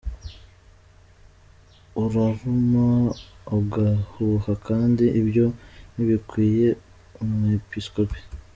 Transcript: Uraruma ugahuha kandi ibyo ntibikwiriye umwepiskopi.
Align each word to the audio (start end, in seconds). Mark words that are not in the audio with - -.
Uraruma 2.03 2.87
ugahuha 3.57 4.51
kandi 4.67 5.05
ibyo 5.21 5.45
ntibikwiriye 5.93 6.69
umwepiskopi. 7.21 8.19